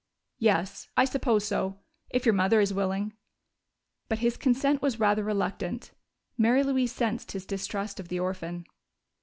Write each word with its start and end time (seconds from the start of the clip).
"Yes, 0.39 0.89
I 0.97 1.05
suppose 1.05 1.45
so 1.45 1.77
if 2.09 2.25
your 2.25 2.33
mother 2.33 2.59
is 2.59 2.73
willing." 2.73 3.13
But 4.09 4.17
his 4.17 4.35
consent 4.35 4.81
was 4.81 4.99
rather 4.99 5.23
reluctant; 5.23 5.91
Mary 6.39 6.63
Louise 6.63 6.91
sensed 6.91 7.33
his 7.33 7.45
distrust 7.45 7.99
of 7.99 8.07
the 8.07 8.19
orphan. 8.19 8.65